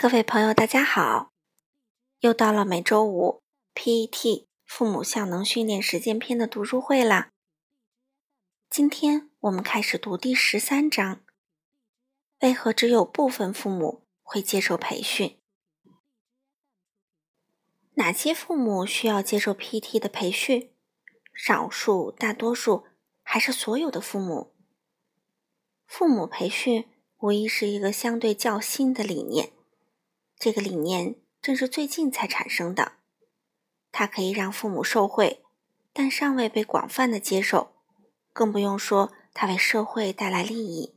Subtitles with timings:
[0.00, 1.32] 各位朋友，大家好！
[2.20, 3.42] 又到了每周五
[3.74, 7.32] PET 父母效能训练实践篇的读书会啦。
[8.70, 11.22] 今天我们开始读第十三章：
[12.42, 15.36] 为何只有部分父母会接受培训？
[17.94, 20.72] 哪些父母需要接受 PET 的培训？
[21.34, 22.84] 少数、大多数，
[23.24, 24.54] 还是所有的父母？
[25.88, 26.88] 父母培训
[27.18, 29.57] 无疑是一个相对较新的理念。
[30.38, 32.92] 这个理念正是最近才产生的，
[33.90, 35.42] 它可以让父母受惠，
[35.92, 37.74] 但尚未被广泛的接受，
[38.32, 40.94] 更不用说它为社会带来利益。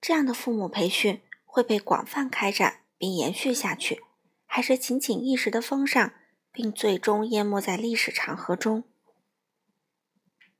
[0.00, 4.02] 这样的父母培训会被广泛开展并延续下去，
[4.46, 6.12] 还是仅仅一时的风尚，
[6.50, 8.82] 并最终淹没在历史长河中？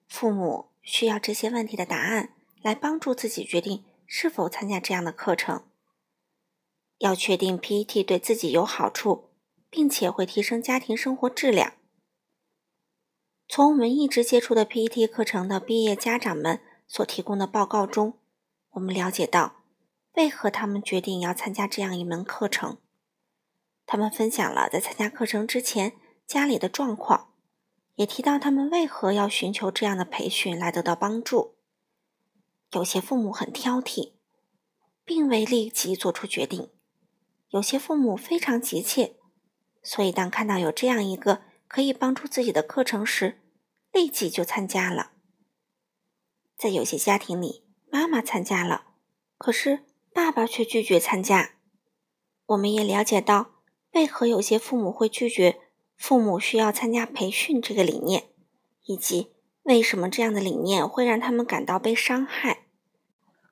[0.07, 5.65] 父母需要这些问题的答案，来帮助自己决定是否参加这样的课程。
[7.03, 9.31] 要确定 PET 对自己有好处，
[9.69, 11.73] 并且会提升家庭生活质量。
[13.49, 18.21] 从我们一直接触的 PET 课程的毕业家长们所提供的报告中，
[18.71, 19.65] 我们了解到
[20.15, 22.79] 为何他们决定要参加这样一门课程。
[23.85, 27.35] 他们分享了在参加课程之前家里的状况，
[27.97, 31.57] 也提到他们为何要寻求这样的培训来得到帮助。
[32.71, 34.13] 有些父母很挑剔，
[35.05, 36.71] 并未立即做出决定。
[37.53, 39.15] 有些父母非常急切，
[39.83, 43.43] 所以当看到有这样一个可以帮助自己的课程时，
[43.93, 45.13] 立即就参加了。
[46.57, 48.95] 在有些家庭里，妈妈参加了，
[49.37, 49.81] 可是
[50.15, 51.57] 爸爸却拒绝参加。
[52.47, 53.51] 我们也了解到，
[53.91, 55.61] 为何有些父母会拒绝
[55.99, 58.31] 父母需要参加培训这个理念，
[58.85, 62.65] 以及为什么这样的理念会让他们感到被伤害。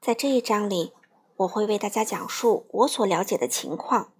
[0.00, 0.94] 在这一章里。
[1.40, 4.12] 我会为大家讲述我所了解的情况，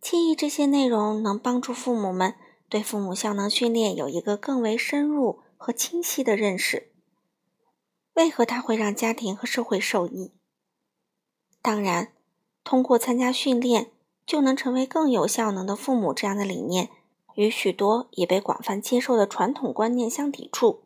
[0.00, 2.34] 建议这些内容能帮助父母们
[2.68, 6.92] 对父母效能训练有一个更为深入和清晰的认识。
[8.14, 10.32] 为何它会让家庭和社会受益？
[11.60, 12.12] 当然，
[12.62, 13.90] 通过参加训练
[14.24, 16.90] 就能成为更有效能的父母这样的理念，
[17.34, 20.84] 与许多已被广泛接受的传统观念相抵触。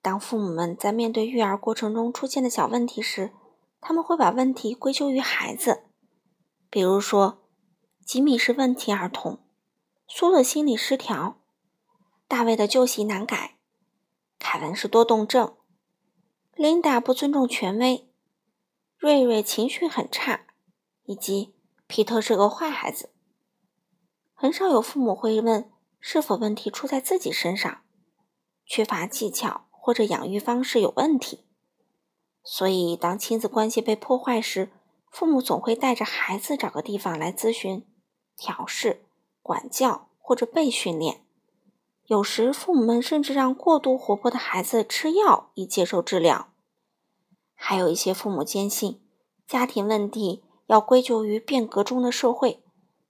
[0.00, 3.32] 当父母们在面对育儿过程中出现的小问题时，
[3.86, 5.84] 他们会把问题归咎于孩子，
[6.70, 7.46] 比如说，
[8.06, 9.40] 吉米是问题儿童，
[10.08, 11.42] 苏的心理失调，
[12.26, 13.58] 大卫的旧习难改，
[14.38, 15.54] 凯文是多动症，
[16.54, 18.08] 琳达不尊重权威，
[18.96, 20.46] 瑞瑞情绪很差，
[21.04, 21.54] 以及
[21.86, 23.12] 皮特是个坏孩子。
[24.32, 25.70] 很少有父母会问
[26.00, 27.82] 是否问题出在自己身上，
[28.64, 31.44] 缺乏技巧或者养育方式有问题。
[32.44, 34.70] 所以，当亲子关系被破坏时，
[35.10, 37.86] 父母总会带着孩子找个地方来咨询、
[38.36, 39.06] 调试、
[39.40, 41.24] 管教或者被训练。
[42.06, 46.48] 有时，父母们甚至让过度活泼的孩子吃药以接受治疗。
[47.54, 49.00] 还有一些父母坚信，
[49.46, 52.62] 家庭问题要归咎于变革中的社会，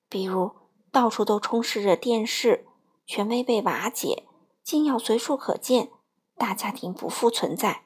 [0.08, 0.52] 比如
[0.92, 2.64] 到处都充斥着电视、
[3.04, 4.22] 权威被瓦解、
[4.62, 5.90] 禁药随处可见、
[6.36, 7.83] 大家庭不复存在。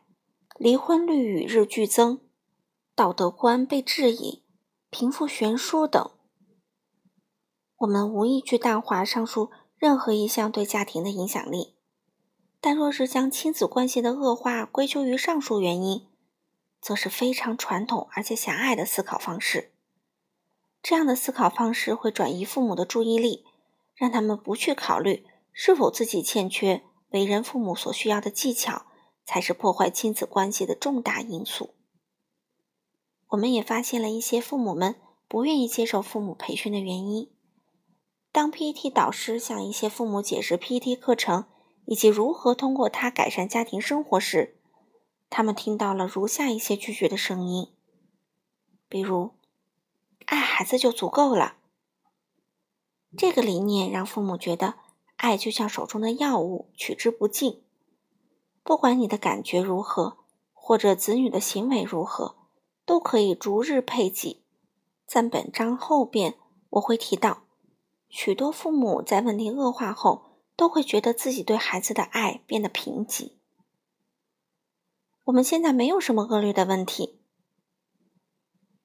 [0.59, 2.19] 离婚率与日俱增，
[2.97, 4.43] 道德观被质疑，
[4.91, 6.11] 贫富悬殊等。
[7.77, 11.77] 我们无意去淡化上述任何一项对家庭的影响力，
[12.61, 16.09] 但若是将亲子关系的恶化归咎于上述原因，
[16.81, 19.71] 则是非常传统而且狭隘的思考方式。
[20.83, 23.45] 这样的思考方式会转移父母的注意力，
[23.95, 28.87] 让他们不去考虑是否自己欠缺为人父母所需要的技巧。
[29.29, 31.75] 才是破坏亲子关系的重大因素。
[33.27, 34.97] 我们也发现了一些父母们
[35.29, 37.31] 不愿意接受父母培训的原因。
[38.33, 41.45] 当 PET 导师向一些父母解释 PET 课程
[41.85, 44.59] 以及如何通过它改善家庭生活时，
[45.29, 47.75] 他们听到了如下一些拒绝的声音，
[48.89, 49.33] 比如
[50.25, 51.59] “爱孩子就足够了”。
[53.15, 54.77] 这个理念让父母觉得
[55.17, 57.63] 爱就像手中的药物，取之不尽。
[58.69, 60.19] 不管你的感觉如何，
[60.53, 62.37] 或者子女的行为如何，
[62.85, 64.45] 都可以逐日配给。
[65.07, 66.35] 在本章后边，
[66.69, 67.45] 我会提到，
[68.11, 73.33] 许多父母在问题恶化后，都会觉得自己对孩子的爱变得贫瘠。
[75.25, 77.23] 我们现在没有什么恶劣的问题，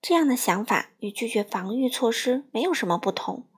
[0.01, 3.49] 这样的想法与拒绝防御措施没有什么不同。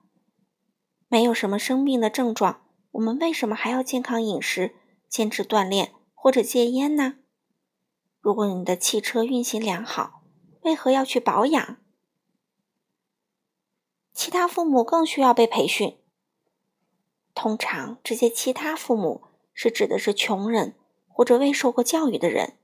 [1.06, 4.74] 没有什么生病的症状，我们为什么还要健康饮食、
[5.08, 5.92] 坚持锻炼？
[6.26, 7.18] 或者戒烟呢？
[8.20, 10.24] 如果你的汽车运行良好，
[10.62, 11.76] 为何要去保养？
[14.12, 15.96] 其他父母更需要被培训。
[17.32, 19.22] 通常，这些其他父母
[19.54, 20.74] 是指的是穷人
[21.06, 22.56] 或者未受过教育的人。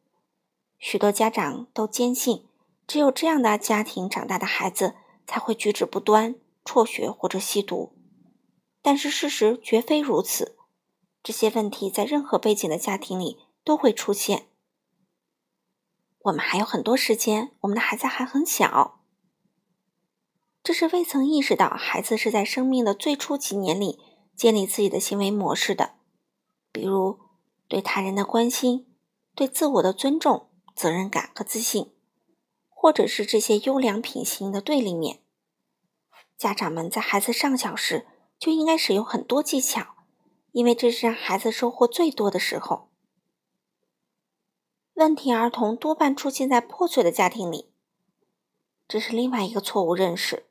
[0.81, 2.49] 许多家长都坚信，
[2.88, 7.93] 只有这样的家庭长大的孩子才会举止不端、辍学或者吸毒。
[8.82, 10.56] 但是事实绝非如此，
[11.23, 14.49] 这些问题在任何背景的家庭里都会出现。
[16.20, 19.00] 我们还有很多时间，我们的孩子还很小，
[20.62, 23.99] 这是未曾意识到孩子是在生命的最初几年里
[24.37, 25.94] 建立自己的行为模式的，
[26.70, 27.19] 比如
[27.69, 28.87] 对他人的关心、
[29.35, 30.49] 对自我的尊重。
[30.75, 31.93] 责任感和自信，
[32.70, 35.20] 或者是这些优良品行的对立面。
[36.38, 38.06] 家长们在孩子尚小时
[38.38, 39.97] 就应该使用很多技巧，
[40.53, 42.91] 因为这是让孩子收获最多的时候。
[44.94, 47.70] 问题儿童多半出现在破碎的家庭里，
[48.86, 50.46] 这是另外一个错误认识。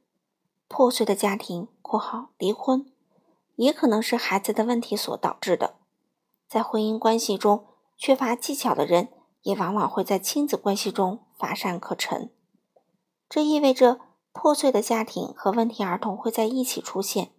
[0.67, 2.91] 破碎的家庭（括号离婚）
[3.55, 5.75] 也可能是孩子的问题所导致的。
[6.47, 7.65] 在婚姻关系中
[7.97, 9.09] 缺乏技巧的人。
[9.43, 12.29] 也往往会在亲子关系中乏善可陈，
[13.27, 13.99] 这意味着
[14.31, 17.31] 破碎的家庭和问题儿童会在一起出现，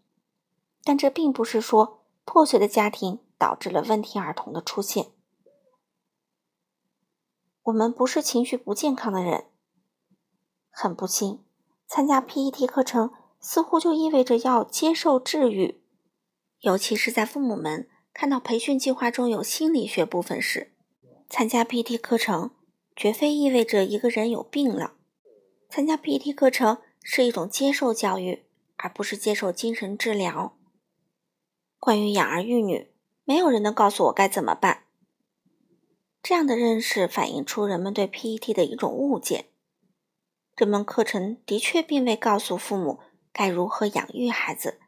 [0.82, 5.12] 但这并不是说破碎的家庭导致了问题儿童的出现。
[7.64, 9.44] 我们不是情绪不健康的人，
[10.68, 11.44] 很不幸，
[11.86, 15.80] 参加 PET 课程似乎就意味着要接受治愈，
[16.58, 20.74] 尤其是在父母们看到培训计划中有心理学部分时。
[21.28, 22.50] 参加 PET 课程
[22.96, 24.94] 绝非意味着一个人有病了。
[25.70, 28.44] 参加 PET 课程是一种接受教育，
[28.76, 30.58] 而不是接受精神治疗。
[31.78, 32.92] 关于养儿育女，
[33.24, 34.81] 没有人能告诉我该怎么办。
[36.22, 39.46] 这样的认识反映出人们对 PET 的一种误解。
[40.54, 43.00] 这门课程的确并未告诉父母
[43.32, 44.78] 该如何养育孩子，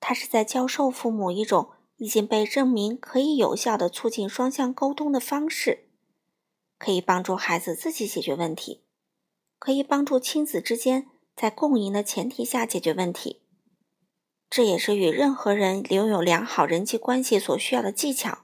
[0.00, 1.70] 它是在教授父母一种。
[1.96, 5.90] 已经被证明可以有效的促进双向沟通的方式，
[6.76, 8.82] 可以帮助孩子自己解决问题，
[9.60, 11.06] 可以帮助亲子之间
[11.36, 13.42] 在共赢的前提下解决问题。
[14.50, 18.43] 这也是与任何人拥有良好人际关系所需要的技巧。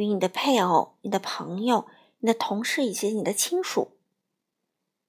[0.00, 1.86] 与你的配偶、你的朋友、
[2.20, 3.92] 你的同事以及你的亲属，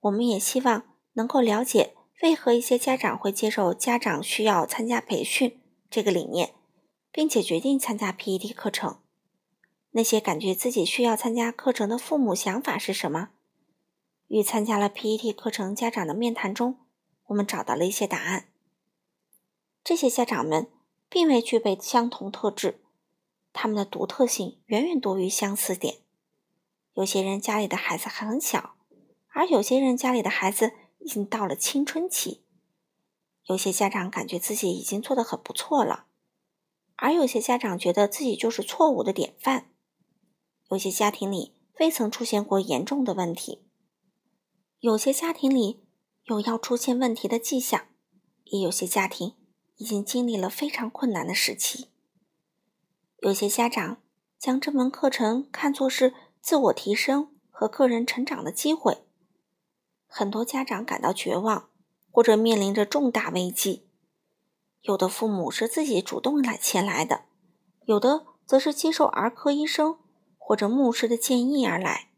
[0.01, 0.83] 我们也希望
[1.13, 6.53] 能够了解为何一些家长会接受家长需要参加培训这个理念。
[7.13, 8.99] 并且决定参加 PET 课程。
[9.91, 13.31] 那些感觉自己需要参加课程的父母想法是什么？
[14.27, 16.77] 与参加了 PET 课程家长的面谈中，
[17.25, 18.47] 我们找到了一些答案。
[19.83, 20.71] 这些家长们
[21.09, 22.79] 并未具备相同特质，
[23.53, 25.99] 他们的独特性远远多于相似点。
[26.93, 28.75] 有些人家里的孩子还很小，
[29.29, 32.43] 而有些人家里的孩子已经到了青春期。
[33.45, 36.05] 有些家长感觉自己已经做得很不错了。
[36.95, 39.71] 而有些家长觉得自己就是错误的典范，
[40.69, 43.65] 有些家庭里未曾出现过严重的问题，
[44.79, 45.83] 有些家庭里
[46.25, 47.87] 有要出现问题的迹象，
[48.43, 49.35] 也有些家庭
[49.77, 51.90] 已经经历了非常困难的时期。
[53.21, 53.97] 有些家长
[54.39, 59.03] 将这门课程看作是自我提升和个人成长的机会，
[60.07, 61.69] 很多家长感到绝望，
[62.09, 63.85] 或者面临着重大危机。
[64.81, 67.25] 有的父母是自己主动来前来的，
[67.85, 69.99] 有的则是接受儿科医生
[70.39, 72.09] 或者牧师的建议而来，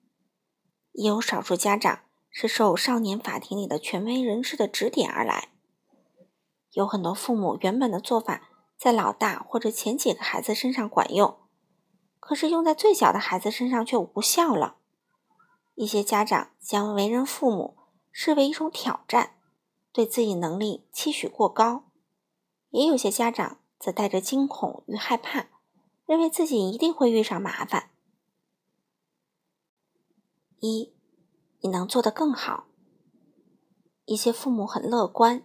[0.93, 1.99] 也有少数家长
[2.29, 5.49] 是受少年法庭里的权威人士的指点而来。
[6.71, 11.39] 有很多父母原本的做法在老大或者前几个孩子身上管用，
[12.19, 14.77] 可是用在最小的孩子身上却无效了。
[15.75, 17.77] 一些家长将为人父母
[18.11, 19.37] 视为一种挑战，
[19.91, 21.85] 对自己能力期许过高。
[22.69, 25.47] 也有些家长则带着惊恐与害怕，
[26.05, 27.91] 认为自己一定会遇上麻烦。
[30.59, 30.93] 一，
[31.61, 32.67] 你能做得更好。
[34.05, 35.43] 一些父母很乐观，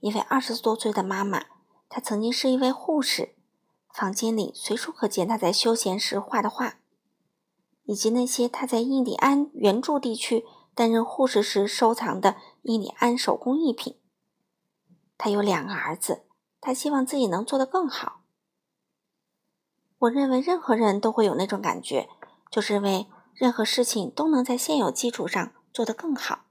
[0.00, 1.46] 一位二十多岁的妈妈，
[1.94, 3.34] 他曾经是一位护士，
[3.92, 6.78] 房间里随处可见他在休闲时画的画，
[7.84, 13.98] 以及那些他在印第安原住地区担任护士时收藏的印第安手工艺品。
[15.18, 16.22] 他有两个儿子。
[16.64, 18.20] 他希望自己能做得更好。
[19.98, 22.08] 我认为任何人都会有那种感觉，
[22.52, 26.44] 就是认为任何事情都能在现有基础上做得更好。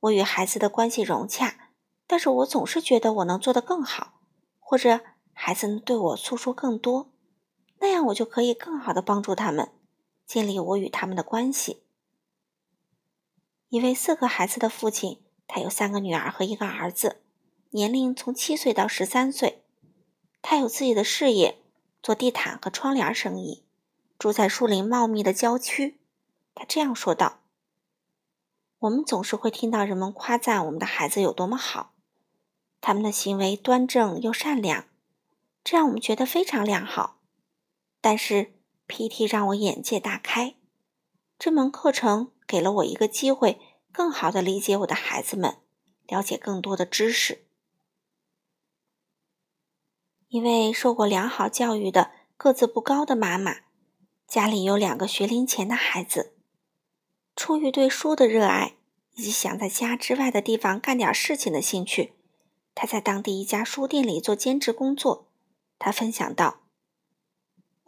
[0.00, 1.70] 我与孩子的关系融洽，
[2.06, 4.19] 但是我总是觉得我能做得更好，
[4.70, 5.00] 或者
[5.32, 7.10] 孩子能对我诉说更多，
[7.80, 9.72] 那样我就可以更好的帮助他们，
[10.24, 11.82] 建立我与他们的关系。
[13.68, 17.20] 一位四个孩子的父亲，他有三个女儿和一个儿子。
[17.70, 19.64] 年龄从七岁到十三岁。
[20.40, 21.58] 他有自己的事业，
[22.00, 23.64] 做地毯和窗帘生意，
[24.20, 25.98] 住在树林茂密的郊区。
[26.54, 27.40] 他这样说道
[28.78, 31.92] ：“我们总是会听到人们夸赞我们的孩子有多么好，
[32.80, 34.86] 他们的行为端正又善良，
[35.62, 37.20] 这让我们觉得非常良好。
[38.00, 38.54] 但是
[38.88, 40.54] PT 让我眼界大开，
[41.38, 43.60] 这门课程给了我一个机会，
[43.92, 45.58] 更好的理解我的孩子们，
[46.06, 47.44] 了解更多的知识。”
[50.28, 53.58] 一位受过良好教育的、个子不高的妈妈，
[54.26, 56.34] 家里有两个学龄前的孩子。
[57.34, 58.76] 出于对书的热爱
[59.14, 62.14] 以及想在家之外的地方干点事情的兴趣，
[62.80, 65.26] 她在当地一家书店里做兼职工作。
[65.78, 66.60] 她分享道：“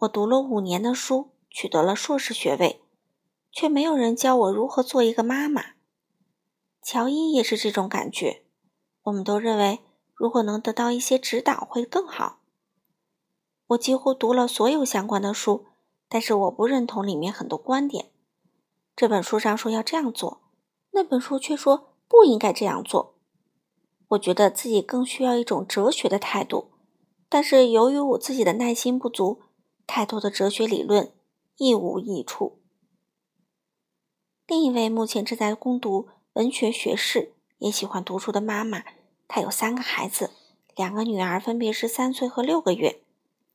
[0.01, 2.83] 我读了五年的书，取得了硕士学位，
[3.51, 5.71] 却没有人教我如何做一个妈妈。”
[6.85, 8.43] 乔伊也是这种感觉。
[9.05, 9.79] 我们都认为。
[10.15, 12.39] 如果能得到一些指导会更好。
[13.65, 15.65] 我几乎读了所有相关的书，
[16.07, 18.11] 但是我不认同里面很多观点。
[18.95, 20.43] 这本书上说要这样做，
[20.91, 23.12] 那本书却说不应该这样做。
[24.13, 26.71] 我觉得自己更需要一种哲学的态度，
[27.29, 29.41] 但是由于我自己的耐心不足，
[29.87, 31.13] 太多的哲学理论
[31.57, 32.59] 一无益处。
[34.45, 38.83] 另一位目前正在攻读文学学士，也喜欢读书的妈妈。
[39.27, 40.31] 她有三个孩子，
[40.75, 43.01] 两个女儿分别是三岁和六个月，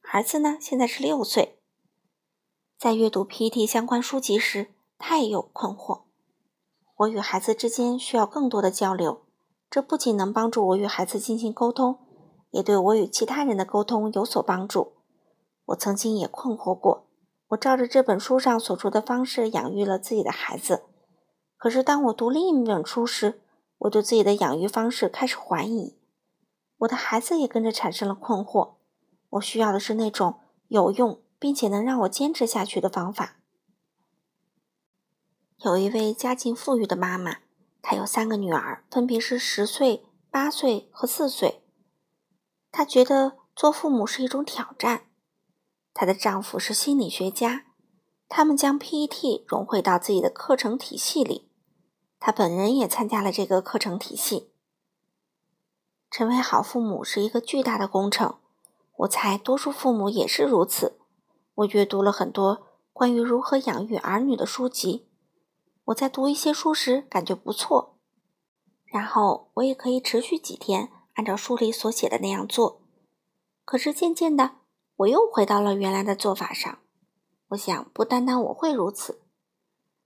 [0.03, 1.59] 儿子呢现在是六岁。
[2.77, 6.03] 在阅读 PT 相关书籍时，他也有困惑。
[6.97, 9.23] 我与孩子之间需要更多的交流，
[9.71, 11.99] 这不仅能帮助我与孩子进行沟通，
[12.51, 14.95] 也对我与其他人的沟通有所帮助。
[15.67, 17.07] 我曾经也困惑过，
[17.49, 20.85] 我照着这本书上所说的方式养育了自己的孩子，
[21.57, 23.43] 可是当我读另一本书时，
[23.79, 25.99] 我对自己的养育方式开始怀疑，
[26.79, 28.77] 我的孩子也跟着产生了困惑。
[29.31, 33.37] 我需要的是那种有用并且能让我坚持下去的方法。
[35.59, 37.39] 有一位家境富裕的妈妈，
[37.83, 41.63] 她有三个女儿，分别是十岁、八岁和四岁。
[42.71, 45.07] 她觉得做父母是一种挑战。
[45.95, 47.67] 她的丈夫是心理学家，
[48.29, 51.51] 他们将 PET 融汇到自己的课程体系里。
[52.21, 54.51] 他本人也参加了这个课程体系。
[56.11, 58.39] 成为好父母是一个巨大的工程，
[58.97, 60.99] 我猜多数父母也是如此。
[61.55, 65.08] 我阅读了很多关于如何养育儿女的书籍。
[65.89, 67.97] 我在读一些书时感觉不错，
[68.85, 72.83] 然后我也可以持续几天按照书里所写的那样做。
[73.65, 74.57] 可是渐渐的，
[74.97, 76.79] 我又回到了原来的做法上。
[77.49, 79.23] 我想，不单单我会如此。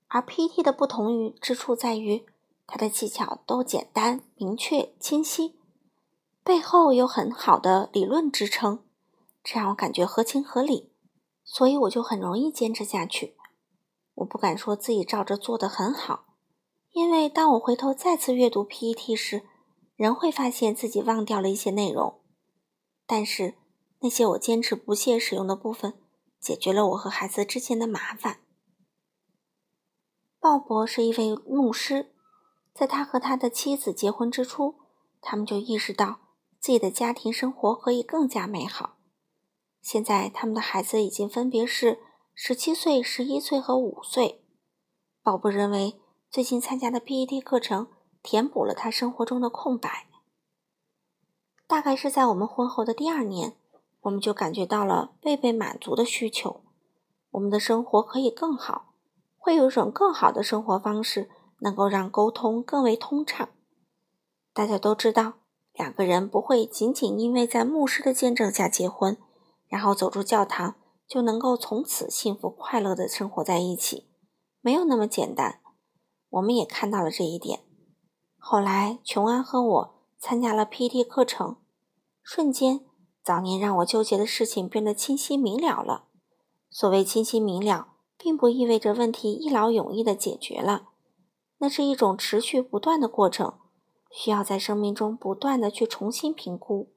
[0.06, 2.26] 而 PT 的不同于之处在于，
[2.66, 5.58] 它的技巧都简单、明确、清晰，
[6.44, 8.84] 背后有很好的理论支撑，
[9.42, 10.92] 这让我感觉合情合理，
[11.42, 13.34] 所以我就很容易坚持下去。
[14.14, 16.37] 我不敢说自己照着做的很好，
[16.90, 19.42] 因为当我回头再次阅读 PET 时，
[19.97, 22.21] 仍会发现自己忘掉了一些内容。
[23.07, 23.54] 但是
[24.00, 25.95] 那些我坚持不懈使用的部分，
[26.40, 28.38] 解决了我和孩子之间的麻烦。
[30.38, 32.12] 鲍勃是一位牧师，
[32.75, 34.75] 在他和他的妻子结婚之初，
[35.21, 36.21] 他们就意识到
[36.59, 38.97] 自己的家庭生活可以更加美好。
[39.81, 42.00] 现在，他们的孩子已经分别是
[42.34, 44.42] 十七岁、十一岁和五岁。
[45.22, 47.88] 鲍勃认为，最近参加的 PET 课程
[48.22, 50.08] 填补了他生活中的空白。
[51.66, 53.56] 大概是在我们婚后的第二年，
[54.02, 56.62] 我们就感觉到了未被满足的需求，
[57.32, 58.94] 我们的生活可以更好。
[59.36, 61.28] 会有一种更好的生活方式，
[61.60, 63.50] 能够让沟通更为通畅。
[64.54, 65.34] 大家都知道，
[65.74, 69.18] 两个人不会仅仅因为在牧师的见证下结婚，
[69.68, 70.76] 然后走出教堂
[71.12, 74.09] 就能够从此幸福快乐的生活在一起，
[74.62, 75.61] 没有那么简单。
[76.31, 77.61] 我们也看到了这一点。
[78.38, 81.57] 后来，琼安和我参加了 PT 课程，
[82.23, 82.87] 瞬间，
[83.23, 86.04] 早年让我纠结的事情变得清晰明了了。
[86.71, 87.88] 所谓清晰明了。
[88.16, 90.90] 并不意味着问题一劳永逸的解决了，
[91.59, 93.59] 那是一种持续不断的过程，
[94.12, 96.92] 需要在生命中不断的去重新评估。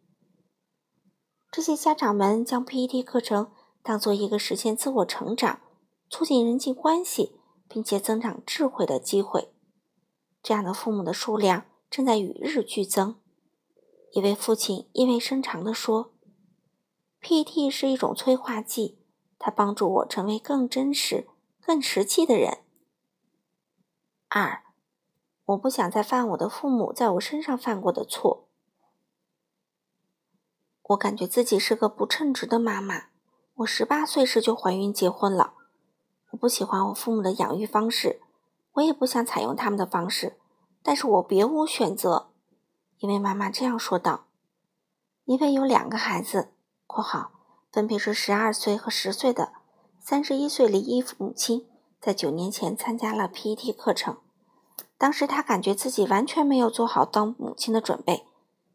[1.52, 3.50] 这些家长们将 PET 课程
[3.86, 5.62] 当做一个实现自我成长、
[6.10, 7.40] 促进人际关系
[7.70, 9.54] 并且增长智慧的机会，
[10.42, 13.22] 这样的父母的数量正在与日俱增。
[14.12, 16.16] 一位父亲意味深长地说
[17.22, 18.98] ：“PET 是一种催化剂。”
[19.38, 21.28] 它帮助我成为更真实、
[21.62, 22.64] 更实际的人。
[24.30, 24.64] 二，
[25.44, 28.48] 我不想再犯我的父母在我身上犯过的错。
[30.82, 33.10] 我感觉自己是个不称职的妈妈。
[33.60, 35.54] 我十八岁时就怀孕结婚了。
[36.32, 38.20] 我不喜欢我父母的养育方式，
[38.74, 40.38] 我也不想采用他们的方式，
[40.84, 42.32] 但是我别无选择。
[42.98, 44.26] 一位妈妈这样说道
[45.24, 46.52] ：“因为有两个孩子
[46.86, 47.32] （括号
[47.72, 49.54] 分别是十二岁和十岁的
[50.02, 51.66] 三十一岁离异母亲），
[52.02, 54.18] 在九年前参加了 PET 课程。
[54.98, 58.26] 当时她感觉自己完全没有做好当母亲的准备，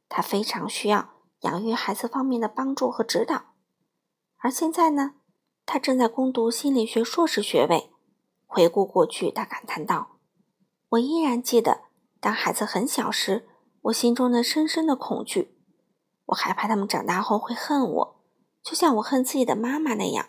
[0.08, 1.10] 她非常需要
[1.40, 3.42] 养育孩子方面的帮助和指导。
[4.40, 5.14] 而现在呢，
[5.64, 7.90] 他正在攻读心理学硕士学位。
[8.46, 10.18] 回顾过去，他感叹道
[10.90, 11.82] ：“我依然记得，
[12.18, 13.46] 当孩子很小时。”
[13.84, 15.56] 我心中的深深的恐惧，
[16.26, 18.20] 我害怕他们长大后会恨我，
[18.62, 20.28] 就像我恨自己的妈妈那样。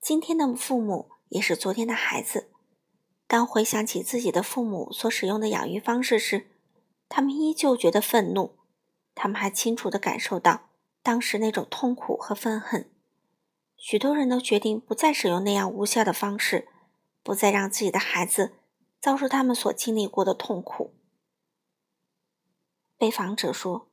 [0.00, 2.52] 今天的父母也是昨天的孩子，
[3.26, 6.46] 当回想起自己的父母所使用的养育方式时，
[7.08, 8.56] 他们依旧觉得愤怒，
[9.16, 10.65] 他们还清楚地感受到
[11.06, 12.90] 当时那种痛苦和愤恨。
[13.76, 16.66] 许多人都决定不再使用那样无效的方式，
[17.22, 18.54] 不再让自己的孩子
[18.98, 20.96] 遭受他们所经历过的痛苦。
[22.98, 23.88] 被访者说：“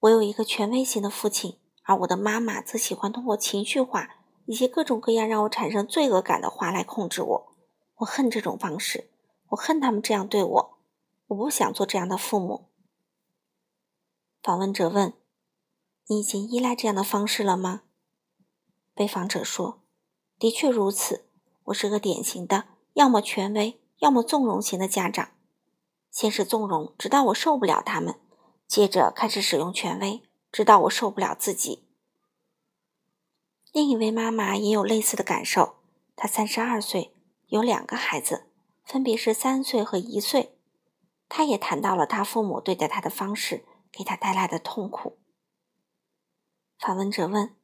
[0.00, 7.54] 我有一个权威型的父亲，而我的妈妈则喜欢通过情绪化以及各种各样让我产生罪恶感的话来控制我。
[7.96, 9.10] 我恨这种方式，
[9.48, 10.78] 我恨他们这样对我。
[11.26, 12.70] 我不想做这样的父母。”
[14.42, 15.12] 访问者问
[16.08, 17.82] ：“你已经依赖这样的方式了吗？”
[18.94, 19.82] 被访者说
[20.38, 21.26] ：“的确如此。
[21.64, 25.30] 我是个典型的要么权威，要么纵容型的家长。”
[26.10, 28.16] 先是纵容，直到我受不了他们；
[28.66, 31.86] 接着开始使用权威，直到我受不了自己。
[33.72, 35.76] 另一位妈妈也有类似的感受，
[36.14, 37.14] 她三十二岁，
[37.46, 38.44] 有两个孩子，
[38.84, 40.58] 分别是三岁和一岁。
[41.30, 45.16] 她也谈到了她父母对待她的方式给她带来的痛苦。
[46.84, 47.54] 访问者问：“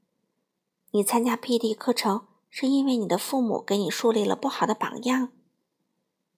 [0.93, 5.33] 你参加 PD 课程是因为你的父母给你树立了不好的榜样？”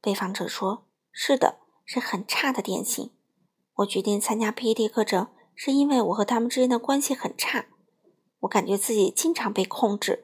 [0.01, 1.59] 被访者说：“是的。”
[1.93, 3.11] 是很差的典型。
[3.79, 7.67] 我决定参加 PET 课程，是因为我和他们之间的关系很差。
[8.41, 10.23] 我感觉自己经常被控制。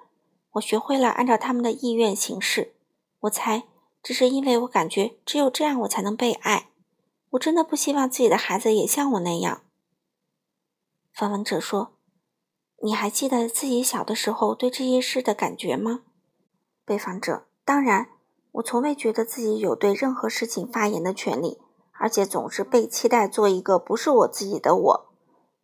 [0.53, 2.77] 我学会了按照他们的意愿行事。
[3.19, 3.64] 我猜，
[4.01, 6.71] 这是因为我感觉只有这样，我才能被爱。
[7.31, 9.62] 我真的不希望自己的孩子也像我那样。
[11.12, 11.96] 访问者说
[12.87, 16.03] ：“你还记得自己小的时候对这些事的感觉吗？”
[16.87, 18.11] 被访者：“当然。”
[18.57, 21.61] 我从未觉得自己有对任何事情发言的权利，
[21.92, 25.12] 而且总是被期待做一个不是我自己的我。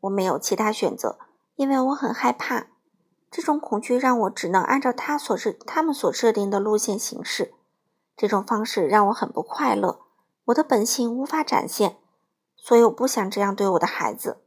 [0.00, 1.18] 我没有其他选择，
[1.54, 2.66] 因为我很害怕。
[3.30, 7.54] 这种恐惧让我只能按照他所设、他们所设定的路线行事。
[8.14, 10.00] 这种方式让我很不快乐。
[10.46, 11.96] 我的本性无法展现，
[12.56, 14.42] 所以我不想这样对我的孩子。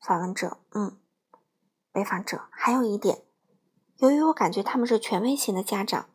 [0.00, 0.96] 访问者：嗯。
[1.98, 3.24] 被访者：还有一点，
[3.96, 6.08] 由于我感觉他们是权威型的家长。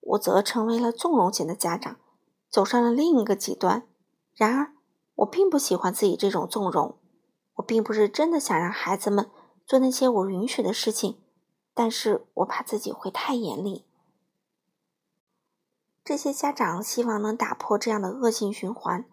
[0.00, 1.98] 我则成为了纵容型的家长，
[2.48, 3.86] 走上了另一个极端。
[4.34, 4.72] 然而，
[5.16, 6.98] 我并不喜欢自己这种纵容。
[7.56, 9.30] 我并不是真的想让孩子们
[9.66, 11.20] 做那些我允许的事情，
[11.74, 13.84] 但是我怕自己会太严厉。
[16.02, 19.04] 这些家长希望能打破这样的恶性循环，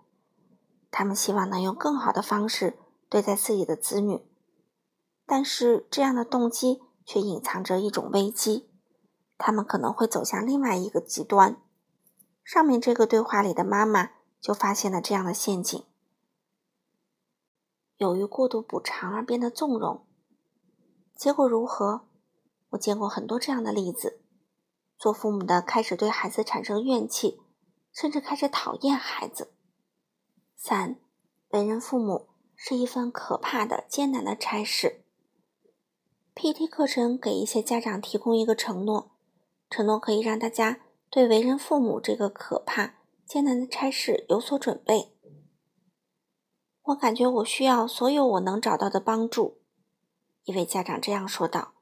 [0.89, 4.25] 他们希望能用更好的方式对待自己的子女，
[5.35, 8.69] 但是这样的动机却隐藏着一种危机。
[9.35, 11.59] 他们可能会走向另外一个极端。
[12.43, 15.83] 上面这个对话里的妈妈就发现了这样的陷阱：
[17.97, 20.05] 由于过度补偿而变得纵容，
[21.15, 22.07] 结果如何？
[22.69, 24.21] 我见过很多这样的例子：
[24.99, 27.41] 做父母的开始对孩子产生怨气，
[27.91, 29.55] 甚至开始讨厌孩子。
[30.55, 30.99] 三，
[31.49, 34.99] 为人父母是一份可怕的、艰难的差事。
[36.35, 39.11] PT 课程给一些家长提供一个承诺。
[39.69, 45.13] 承诺可以让大家对为人父母这个可怕、艰难的差事有所准备。
[46.83, 49.59] 我感觉我需要所有我能找到的帮助。
[50.43, 51.73] 一位家长这样说道：“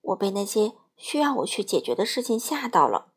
[0.00, 3.12] 我被那些需要我去解决的事情吓到了。”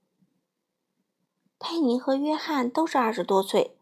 [1.58, 3.78] 佩妮和约翰都是二十多岁，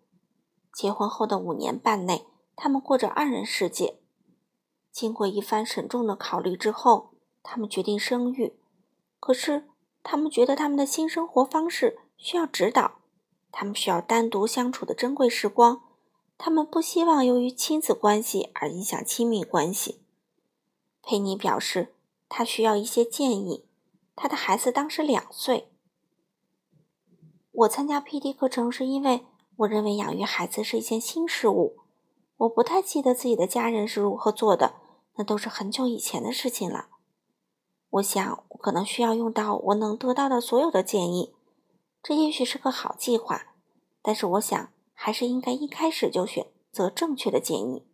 [0.74, 3.99] 结婚后的五年半内，他们过着二人世界。
[4.92, 7.12] 经过一番慎重的考虑之后，
[7.44, 8.54] 他们决定生育。
[9.20, 9.66] 可是。
[10.02, 13.00] 他们觉得他们的新生活方式需要指导，
[13.52, 15.84] 他们需要单独相处的珍贵时光，
[16.38, 20.02] 他们不希望由于亲子关系而影响亲密关系。
[21.04, 21.94] 佩妮表示，
[22.30, 23.66] 她需要一些建议。
[24.16, 25.70] 她的孩子当时两岁。
[27.52, 29.26] 我参加 PD 课程是因为
[29.58, 31.78] 我认为养育孩子是一件新事物，
[32.40, 34.76] 我不太记得自己的家人是如何做的，
[35.18, 36.88] 那都是很久以前的事情了。
[37.90, 41.36] 我想，我可能需要用到我能得到的所有的建议。
[42.02, 43.56] 这也许是个好计划，
[44.02, 47.86] 但是我想还是应该一开始就选择正确的建议。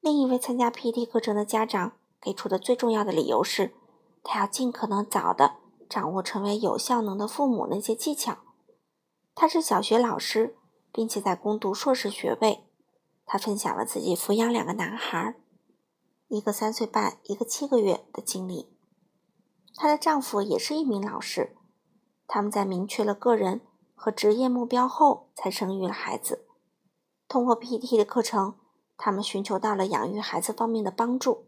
[0.00, 3.74] 另一位参加 PT 课程的家长给出的最重要的理由是，
[4.22, 5.56] 他要尽可能早的
[5.88, 8.38] 掌握成为有效能的父母那些技巧。
[9.34, 10.58] 他是小学老师，
[10.92, 12.66] 并且在攻读硕士学位。
[13.32, 15.36] 他分享了自己抚养两个男孩，
[16.26, 18.76] 一个三岁半，一个七个月的经历。
[19.76, 21.56] 她的丈夫也是一名老师。
[22.26, 23.60] 他们在明确了个人
[23.94, 26.48] 和职业目标后，才生育了孩子。
[27.28, 28.58] 通过 PT 的课程，
[28.96, 31.46] 他们寻求到了养育孩子方面的帮助。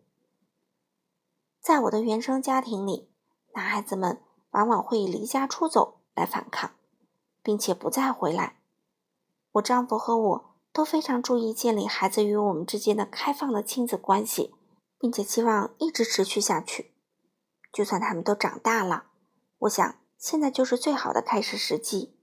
[1.61, 3.11] 在我的原生家庭里，
[3.55, 6.71] 男孩子们往往会以离家出走来反抗，
[7.43, 8.61] 并且不再回来。
[9.55, 14.55] 我丈夫和我都非常注意建立孩子与我们之间的开放的亲子关系，
[14.99, 16.95] 并且希望一直持续下去。
[17.73, 19.07] 就算他们都长大了，
[19.61, 19.97] 我想。
[20.19, 22.15] 现在就是最好的开始时机。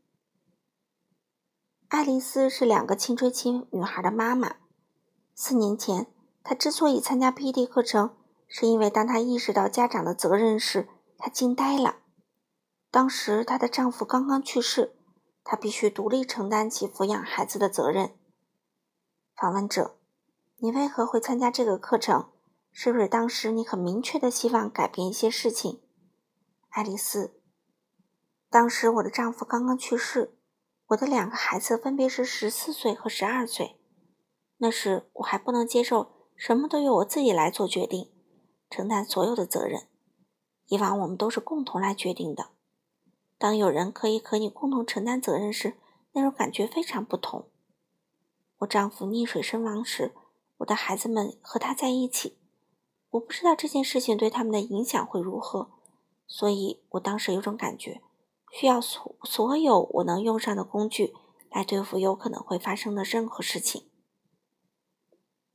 [1.89, 4.55] 爱丽丝是两个青春期女孩的妈妈。
[5.35, 6.07] 四年前，
[6.41, 8.15] 她之所以参加 PT 课程，
[8.47, 11.97] 是因为当她意识到家长的责任时，她惊呆了。
[12.89, 14.95] 当时她的丈夫刚刚去世，
[15.43, 18.15] 她必须独立承担起抚养孩子的责任。
[19.39, 19.95] 访问者：
[20.57, 22.29] 你为何会参加这个课程？
[22.73, 25.79] 是不是当时你很明确的希望改变一些事情？
[26.67, 27.39] 爱丽丝。
[28.49, 30.37] 当时我的丈夫刚刚去世，
[30.87, 33.79] 我的两个孩子分别是十四岁和十二岁。
[34.57, 38.11] 那时我还不能接受什么都由我自己来做决定，
[38.69, 39.87] 承担所有的责任。
[40.67, 42.49] 以往我们都是共同来决定的。
[43.37, 45.77] 当有人可以和你共同承担责任时，
[46.11, 47.49] 那种感觉非常不同。
[48.59, 50.13] 我丈夫溺水身亡时，
[50.57, 52.37] 我的孩子们和他在一起。
[53.11, 55.71] 我不知道这件事情对他们的影响会如何，
[56.27, 58.01] 所以我当时有种感觉。
[58.51, 61.13] 需要所所有我能用上的工具
[61.51, 63.83] 来对付有可能会发生的任何事情。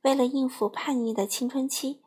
[0.01, 2.01] 为了应付叛逆的青春期，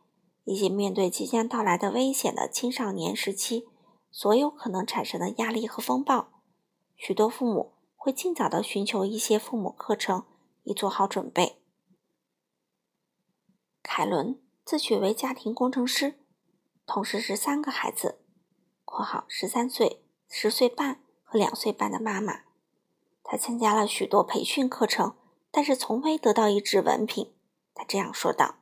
[0.44, 3.68] 以及面对即将到来的危险的青少年时期，
[4.10, 6.28] 所有可能产生的压力和风暴，
[6.96, 10.24] 许多父母会尽早的寻求一些父母课程，
[10.68, 11.62] 已做好准备。
[13.82, 16.20] 凯伦自诩为家庭工程师，
[16.84, 18.20] 同时是三个孩子
[18.84, 20.04] （括号十三岁）。
[20.30, 22.42] 十岁半和两岁半的妈妈，
[23.22, 25.16] 她参加了许多培训课程，
[25.50, 27.32] 但是从未得到一纸文凭。
[27.72, 28.56] 她这样说道：“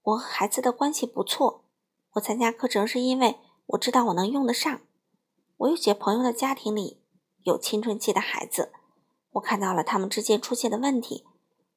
[0.00, 1.66] 我和孩子的关系不错。
[2.12, 4.80] 我参加课程是因为我知道我能用得上。
[5.58, 7.02] 我有些朋友的家庭里
[7.42, 8.72] 有青春期的孩子，
[9.32, 11.24] 我看到了他们之间出现的问题，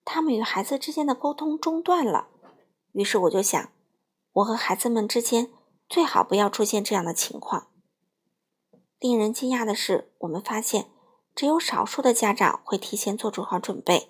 [0.04, 2.28] 他们与孩子之间的沟通中断了。
[2.94, 3.70] 于是我就想，
[4.34, 5.52] 我和孩子们之间
[5.88, 7.68] 最好不要出现这样的情况。”
[9.00, 10.90] 令人惊讶的是，我们发现
[11.36, 14.10] 只有少数的家长会提前做好准备，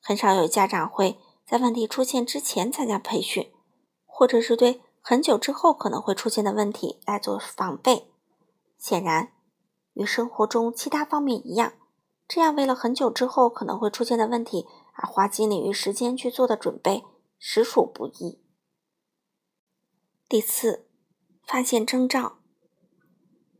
[0.00, 3.50] 很少有家长会在问题出现之前参加培训，
[4.04, 8.10] 或者是对很久之后可能会出现的问题来做防备。
[8.78, 9.32] 显然，
[9.94, 11.72] 与生活中其他方面一样，
[12.28, 17.04] 这样为了很久之后可能会出现的问题而花精力与时间去做的准备，
[17.38, 18.42] 实属不易。
[20.28, 20.88] 第四，
[21.46, 22.38] 发现征兆。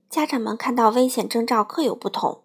[0.09, 2.45] 家长们看到危险征兆各有不同，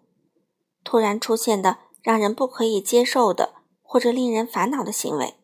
[0.84, 5.34] 突然出现的让人不可以接受的或者令人烦恼的行为，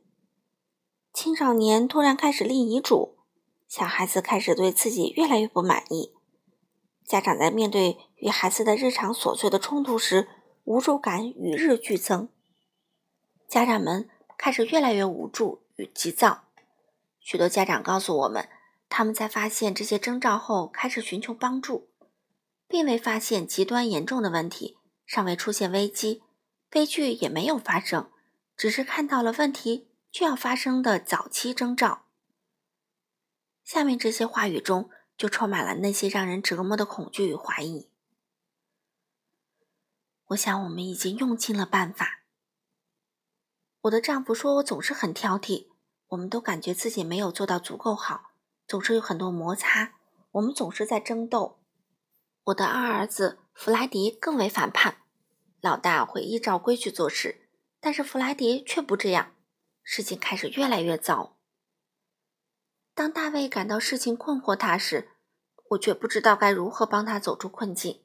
[1.12, 3.18] 青少年突然开始立遗嘱，
[3.66, 6.12] 小孩子开始对自己越来越不满意，
[7.04, 10.28] 家长在面对与孩子的日常琐碎的冲突时，
[10.68, 12.28] 无助感与日俱增，
[13.48, 16.44] 家长们开始越来越无助与急躁。
[17.20, 18.50] 许多家长告诉我们，
[18.90, 21.88] 他们在发现这些征兆后开始寻求帮助。
[22.68, 24.76] 并未发现极端严重的问题，
[25.06, 26.22] 尚未出现危机，
[26.68, 28.10] 悲剧也没有发生，
[28.54, 32.02] 只是看到了问题就要发生的早期征兆。
[33.64, 37.87] 下面这些话语中就充满了那些让人折磨的恐惧与怀疑。
[40.28, 42.24] 我想我们已经用尽了办法。
[43.82, 45.68] 我的丈夫说我总是很挑剔，
[46.08, 48.32] 我们都感觉自己没有做到足够好，
[48.66, 49.94] 总是有很多摩擦，
[50.32, 51.60] 我们总是在争斗。
[52.44, 54.98] 我的二儿子弗莱迪更为反叛，
[55.60, 57.48] 老大会依照规矩做事，
[57.80, 59.34] 但是弗莱迪却不这样，
[59.82, 61.38] 事情开始越来越糟。
[62.94, 65.12] 当大卫感到事情困惑他时，
[65.70, 68.02] 我却不知道该如何帮他走出困境。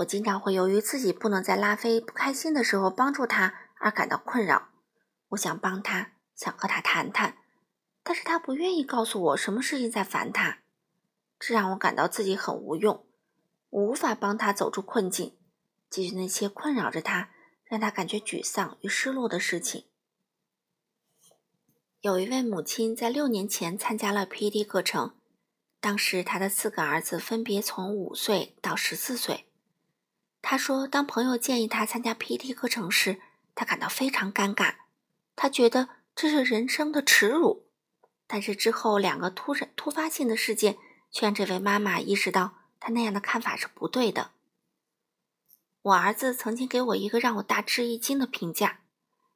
[0.00, 4.68] 我经常会由于自己不能在拉菲不开心的时候帮助他而感到困扰。
[5.28, 7.36] 我想帮他，想和他谈谈，
[8.02, 10.60] 但是他不愿意告诉我什么事情在烦他，
[11.38, 13.06] 这让我感到自己很无用。
[13.68, 15.36] 我无法帮他走出困境，
[15.90, 17.30] 解决那些困扰着他、
[17.64, 19.84] 让他感觉沮丧与失落的事情。
[22.00, 25.14] 有一位母亲在六年前参加了 PD 课程，
[25.78, 29.48] 当时她的四个儿子分别从五岁到十四岁。
[30.42, 33.20] 他说，当朋友建议他参加 PT 课程时，
[33.54, 34.76] 他感到非常尴尬，
[35.36, 37.66] 他觉得这是人生的耻辱。
[38.26, 40.78] 但是之后两个突然突发性的事件，
[41.10, 44.30] 却让这位妈妈意识到她那样的看法是不对的。
[45.82, 48.80] 我儿子曾经给我一个让我大吃一惊的评价。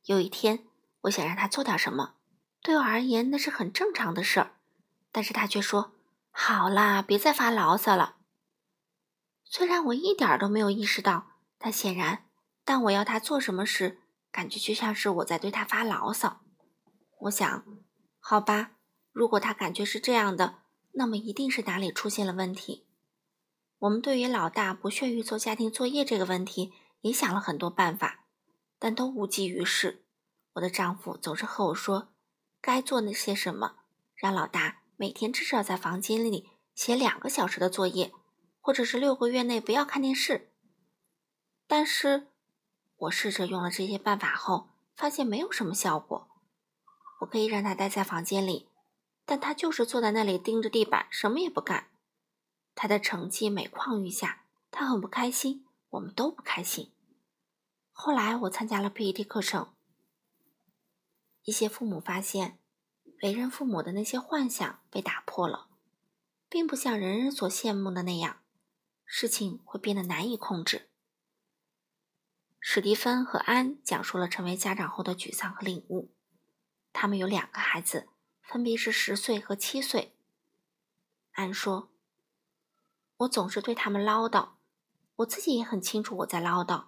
[0.05, 0.67] 有一天，
[1.03, 2.15] 我想让他做点什么。
[2.63, 4.53] 对我而言，那是很正常的事儿，
[5.11, 5.93] 但是他却说
[6.31, 8.17] ：“好啦，别再发牢骚了。”
[9.57, 12.25] 虽然我一点都没有意识到，但显然，
[12.65, 14.01] 当我要他做什么时，
[14.33, 16.41] 感觉就像是我在对他发牢骚。
[17.21, 17.65] 我想，
[18.19, 18.73] 好吧，
[19.13, 20.63] 如果他感觉是这样的，
[20.95, 22.89] 那么一定是哪里出现了问题。
[23.79, 28.25] 我们对于老大不屑于做家庭作业这个问题，也想了很多办法，
[28.81, 30.05] 但都无济于事。
[30.55, 32.09] 我的丈夫总是和我说。
[32.61, 33.77] 该做那些什么？
[34.17, 38.13] 让老大每天至少在房间里写两个小时的作业，
[38.65, 40.51] 或者是六个月内不要看电视。
[41.67, 42.29] 但是，
[42.97, 46.31] 我试着用了这些办法后，发现没有什么效果。
[47.21, 48.71] 我可以让他待在房间里，
[49.27, 51.91] 但他就是坐在那里盯着地板，什么也不干。
[52.75, 56.91] 他的成绩每况愈下，他很不开心，我们都不开心。
[57.93, 59.75] 后来我参加了 PET 课程。
[61.43, 62.59] 一些父母发现，
[63.23, 65.69] 为人父母的那些幻想被打破了，
[66.49, 68.39] 并不像人人所羡慕的那样，
[69.17, 70.91] 事情会变得难以控制。
[72.59, 76.13] 史蒂芬和安讲述了成为家长后的沮丧和领悟。
[76.93, 78.09] 他们有两个孩子，
[78.43, 80.17] 分别是十岁和七岁。
[81.31, 81.93] 安说
[83.19, 84.55] ：“我总是对他们唠叨，
[85.15, 86.87] 我自己也很清楚我在唠叨，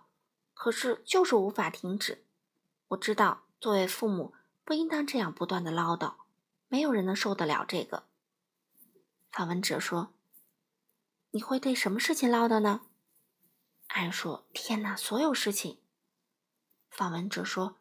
[0.52, 2.26] 可是就是无法停止。
[2.88, 4.34] 我知道，作为父母。”
[4.64, 6.14] 不应当这样不断的唠叨，
[6.66, 8.08] 没有人能受得了这个。
[9.30, 10.12] 访问者说
[11.36, 12.80] ：“你会对什么事情唠叨呢？”
[13.88, 15.82] 安说：“天哪，所有事情。”
[16.88, 17.76] 访问者说：“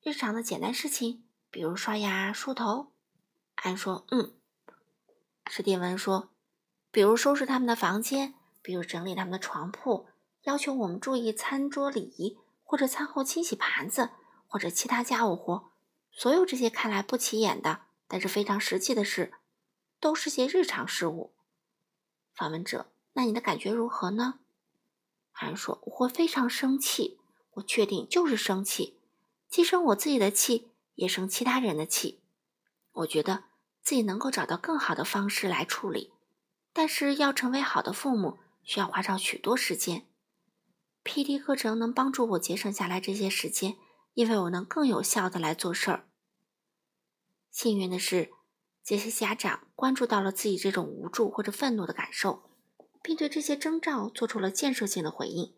[0.00, 2.92] 日常的简单事情，比如刷牙、梳头。”
[3.56, 4.36] 安说：“嗯。”
[5.50, 6.30] 史蒂文说
[6.92, 10.06] ：“比如收拾他们的房间，比如整理他们的床铺，
[10.42, 14.10] 要求我们注意餐桌礼仪，或者餐后清洗盘子，
[14.46, 15.72] 或者其他家务活。”
[16.16, 19.32] 所有这些看来不起眼的，但是非常实际的事，
[19.98, 21.33] 都是些日常事务。
[22.34, 24.40] 访问者，那你的感觉如何呢？
[25.32, 27.18] 安说：“我会非常生气，
[27.52, 28.98] 我确定就是生气，
[29.48, 32.20] 既生我自己的气，也生其他人的气。
[32.92, 33.44] 我觉得
[33.82, 36.12] 自己能够找到更好的方式来处理，
[36.72, 40.06] 但是要成为好的父母，需要花上许多时间。
[41.02, 41.38] P.D.
[41.38, 43.76] 课程能帮助我节省下来这些时间。”
[44.14, 46.06] 因为我能更有效的来做事儿。
[47.50, 48.30] 幸运的是，
[48.84, 52.42] 这些家长关注到了自己这种无助或者愤怒的感受，
[53.02, 55.54] 并对这些征兆做出了建设性的回应。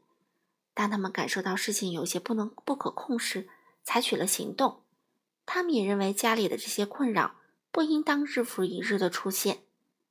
[0.73, 3.49] 当他们感受到事情有些不能不可控时，
[3.83, 4.83] 采取了行动。
[5.45, 7.37] 他们也认为家里的这些困扰
[7.73, 9.65] 不应当日复一日的出现，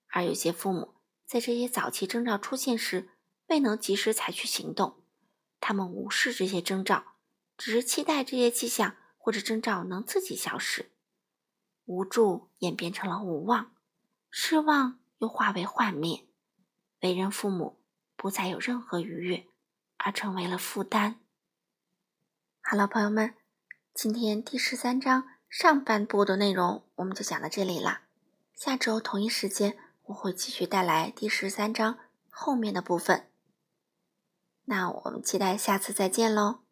[0.08, 3.10] 而有些父母在这些早期征兆出现时
[3.48, 4.96] 未能及时采取行动，
[5.62, 7.14] 他们无视这些征兆。
[7.58, 10.90] 只是期待这些迹象或者征兆能自己消失，
[11.86, 13.72] 无助演变成了无望，
[14.30, 16.26] 失望又化为幻灭，
[17.02, 17.78] 为人父母
[18.16, 19.48] 不再有任何愉悦，
[19.98, 21.20] 而成为了负担。
[22.62, 23.36] 好了，朋友们，
[23.94, 28.02] 今天第十三章上半部的内容我们就讲到这里了。
[28.54, 33.30] 下周同一时间我会继续带来第十三章后面的部分。
[34.66, 36.65] 那我们期待下次再见喽。